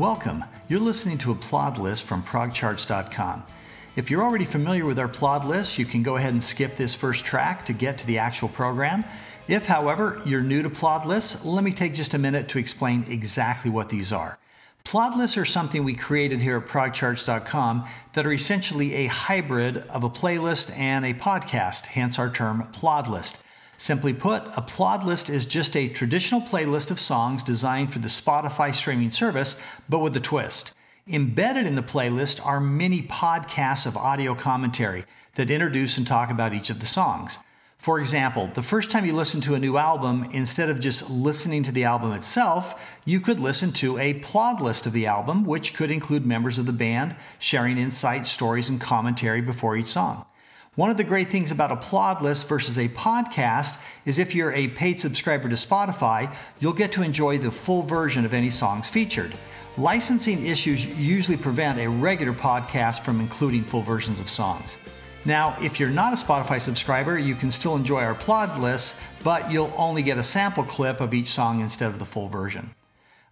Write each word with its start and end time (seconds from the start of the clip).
Welcome. 0.00 0.46
You're 0.70 0.80
listening 0.80 1.18
to 1.18 1.30
a 1.30 1.34
plod 1.34 1.76
list 1.76 2.04
from 2.04 2.22
progcharts.com. 2.22 3.44
If 3.96 4.10
you're 4.10 4.22
already 4.22 4.46
familiar 4.46 4.86
with 4.86 4.98
our 4.98 5.08
plod 5.08 5.44
list, 5.44 5.78
you 5.78 5.84
can 5.84 6.02
go 6.02 6.16
ahead 6.16 6.32
and 6.32 6.42
skip 6.42 6.74
this 6.74 6.94
first 6.94 7.26
track 7.26 7.66
to 7.66 7.74
get 7.74 7.98
to 7.98 8.06
the 8.06 8.16
actual 8.16 8.48
program. 8.48 9.04
If, 9.46 9.66
however, 9.66 10.22
you're 10.24 10.40
new 10.40 10.62
to 10.62 10.70
plod 10.70 11.04
lists, 11.04 11.44
let 11.44 11.62
me 11.62 11.70
take 11.70 11.92
just 11.92 12.14
a 12.14 12.18
minute 12.18 12.48
to 12.48 12.58
explain 12.58 13.04
exactly 13.10 13.70
what 13.70 13.90
these 13.90 14.10
are. 14.10 14.38
Plod 14.84 15.18
lists 15.18 15.36
are 15.36 15.44
something 15.44 15.84
we 15.84 15.92
created 15.92 16.40
here 16.40 16.56
at 16.56 16.66
progcharts.com 16.66 17.86
that 18.14 18.26
are 18.26 18.32
essentially 18.32 18.94
a 18.94 19.06
hybrid 19.06 19.76
of 19.88 20.02
a 20.02 20.08
playlist 20.08 20.74
and 20.78 21.04
a 21.04 21.12
podcast, 21.12 21.84
hence 21.84 22.18
our 22.18 22.30
term 22.30 22.66
plod 22.72 23.06
list. 23.06 23.44
Simply 23.80 24.12
put, 24.12 24.42
a 24.58 24.60
plod 24.60 25.04
list 25.04 25.30
is 25.30 25.46
just 25.46 25.74
a 25.74 25.88
traditional 25.88 26.42
playlist 26.42 26.90
of 26.90 27.00
songs 27.00 27.42
designed 27.42 27.90
for 27.90 27.98
the 27.98 28.08
Spotify 28.08 28.74
streaming 28.74 29.10
service, 29.10 29.58
but 29.88 30.00
with 30.00 30.14
a 30.18 30.20
twist. 30.20 30.74
Embedded 31.08 31.66
in 31.66 31.76
the 31.76 31.82
playlist 31.82 32.44
are 32.44 32.60
many 32.60 33.00
podcasts 33.00 33.86
of 33.86 33.96
audio 33.96 34.34
commentary 34.34 35.06
that 35.36 35.50
introduce 35.50 35.96
and 35.96 36.06
talk 36.06 36.30
about 36.30 36.52
each 36.52 36.68
of 36.68 36.80
the 36.80 36.84
songs. 36.84 37.38
For 37.78 37.98
example, 37.98 38.50
the 38.52 38.62
first 38.62 38.90
time 38.90 39.06
you 39.06 39.14
listen 39.14 39.40
to 39.40 39.54
a 39.54 39.58
new 39.58 39.78
album, 39.78 40.28
instead 40.30 40.68
of 40.68 40.78
just 40.78 41.08
listening 41.08 41.62
to 41.62 41.72
the 41.72 41.84
album 41.84 42.12
itself, 42.12 42.78
you 43.06 43.18
could 43.18 43.40
listen 43.40 43.72
to 43.72 43.96
a 43.96 44.12
plod 44.12 44.60
list 44.60 44.84
of 44.84 44.92
the 44.92 45.06
album, 45.06 45.46
which 45.46 45.72
could 45.72 45.90
include 45.90 46.26
members 46.26 46.58
of 46.58 46.66
the 46.66 46.74
band 46.74 47.16
sharing 47.38 47.78
insights, 47.78 48.30
stories, 48.30 48.68
and 48.68 48.78
commentary 48.78 49.40
before 49.40 49.74
each 49.74 49.86
song. 49.86 50.26
One 50.76 50.88
of 50.88 50.96
the 50.96 51.02
great 51.02 51.30
things 51.30 51.50
about 51.50 51.72
a 51.72 51.76
plod 51.76 52.22
list 52.22 52.48
versus 52.48 52.78
a 52.78 52.88
podcast 52.88 53.82
is 54.06 54.20
if 54.20 54.36
you're 54.36 54.52
a 54.52 54.68
paid 54.68 55.00
subscriber 55.00 55.48
to 55.48 55.56
Spotify, 55.56 56.32
you'll 56.60 56.72
get 56.72 56.92
to 56.92 57.02
enjoy 57.02 57.38
the 57.38 57.50
full 57.50 57.82
version 57.82 58.24
of 58.24 58.32
any 58.32 58.50
songs 58.50 58.88
featured. 58.88 59.34
Licensing 59.76 60.46
issues 60.46 60.86
usually 60.96 61.36
prevent 61.36 61.80
a 61.80 61.90
regular 61.90 62.32
podcast 62.32 63.00
from 63.00 63.20
including 63.20 63.64
full 63.64 63.82
versions 63.82 64.20
of 64.20 64.30
songs. 64.30 64.78
Now, 65.24 65.56
if 65.60 65.80
you're 65.80 65.90
not 65.90 66.12
a 66.12 66.16
Spotify 66.16 66.60
subscriber, 66.60 67.18
you 67.18 67.34
can 67.34 67.50
still 67.50 67.74
enjoy 67.74 68.02
our 68.02 68.14
plod 68.14 68.60
lists, 68.60 69.02
but 69.24 69.50
you'll 69.50 69.74
only 69.76 70.04
get 70.04 70.18
a 70.18 70.22
sample 70.22 70.62
clip 70.62 71.00
of 71.00 71.12
each 71.12 71.28
song 71.28 71.60
instead 71.60 71.88
of 71.88 71.98
the 71.98 72.06
full 72.06 72.28
version. 72.28 72.70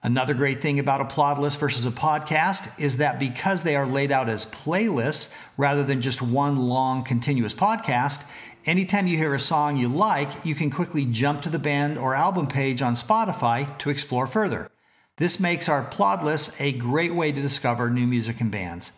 Another 0.03 0.33
great 0.33 0.63
thing 0.63 0.79
about 0.79 1.01
a 1.01 1.05
plod 1.05 1.41
list 1.41 1.59
versus 1.59 1.85
a 1.85 1.91
podcast 1.91 2.79
is 2.79 2.99
that 2.99 3.19
because 3.19 3.65
they 3.65 3.75
are 3.75 3.87
laid 3.87 4.13
out 4.13 4.29
as 4.29 4.47
playlists 4.47 5.35
rather 5.57 5.83
than 5.83 6.01
just 6.01 6.23
one 6.23 6.57
long 6.69 7.03
continuous 7.03 7.53
podcast, 7.53 8.25
anytime 8.65 9.09
you 9.09 9.17
hear 9.17 9.35
a 9.35 9.41
song 9.41 9.77
you 9.77 9.89
like, 9.89 10.45
you 10.45 10.55
can 10.55 10.71
quickly 10.71 11.05
jump 11.05 11.43
to 11.43 11.51
the 11.51 11.59
band 11.59 11.99
or 11.99 12.15
album 12.15 12.47
page 12.47 12.81
on 12.81 12.95
Spotify 12.95 13.77
to 13.79 13.91
explore 13.91 14.29
further. 14.29 14.71
This 15.17 15.41
makes 15.41 15.69
our 15.69 15.83
plod 15.83 16.23
list 16.23 16.61
a 16.61 16.71
great 16.71 17.13
way 17.13 17.33
to 17.33 17.43
discover 17.43 17.91
new 17.91 18.07
music 18.07 18.41
and 18.41 18.53
bands. 18.53 18.93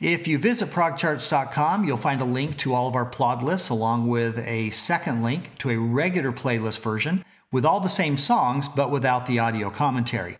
If 0.00 0.26
you 0.26 0.38
visit 0.38 0.70
progcharts.com, 0.70 1.84
you'll 1.84 1.98
find 1.98 2.22
a 2.22 2.24
link 2.24 2.56
to 2.58 2.72
all 2.72 2.88
of 2.88 2.96
our 2.96 3.04
plod 3.04 3.42
lists 3.42 3.68
along 3.68 4.08
with 4.08 4.38
a 4.38 4.70
second 4.70 5.22
link 5.22 5.54
to 5.58 5.68
a 5.68 5.76
regular 5.76 6.32
playlist 6.32 6.80
version 6.80 7.26
with 7.52 7.64
all 7.64 7.80
the 7.80 7.88
same 7.88 8.16
songs 8.16 8.68
but 8.68 8.90
without 8.90 9.26
the 9.26 9.38
audio 9.38 9.70
commentary. 9.70 10.38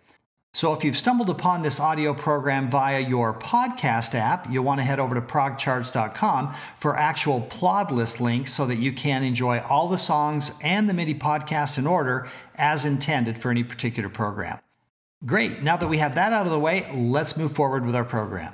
So 0.53 0.73
if 0.73 0.83
you've 0.83 0.97
stumbled 0.97 1.31
upon 1.31 1.63
this 1.63 1.79
audio 1.79 2.13
program 2.13 2.71
via 2.71 2.99
your 2.99 3.33
podcast 3.33 4.17
app, 4.17 4.51
you'll 4.51 4.65
want 4.65 4.81
to 4.81 4.85
head 4.85 4.99
over 4.99 5.15
to 5.15 5.21
progcharts.com 5.21 6.57
for 6.77 6.97
actual 6.97 7.41
plod 7.43 7.93
list 7.93 8.21
links 8.21 8.53
so 8.53 8.67
that 8.67 8.77
you 8.77 8.93
can 8.93 9.23
enjoy 9.23 9.61
all 9.61 9.89
the 9.89 9.97
songs 9.97 10.59
and 10.65 10.89
the 10.89 10.95
MIDI 10.95 11.15
podcast 11.15 11.79
in 11.79 11.87
order 11.87 12.29
as 12.57 12.85
intended 12.85 13.39
for 13.39 13.53
any 13.53 13.63
particular 13.63 14.09
program. 14.09 14.59
Great, 15.25 15.63
now 15.63 15.77
that 15.77 15.89
we 15.89 15.99
have 15.99 16.17
that 16.17 16.33
out 16.33 16.47
of 16.47 16.53
the 16.53 16.59
way, 16.59 16.91
let's 16.95 17.37
move 17.37 17.53
forward 17.53 17.87
with 17.87 17.95
our 17.95 18.05
program. 18.05 18.53